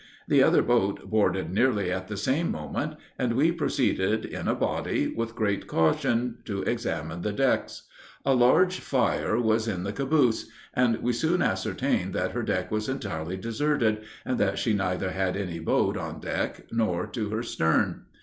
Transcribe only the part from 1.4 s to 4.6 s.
nearly at the same moment, and we proceeded, in a